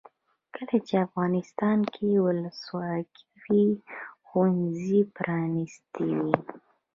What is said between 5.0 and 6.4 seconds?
پرانیستي وي.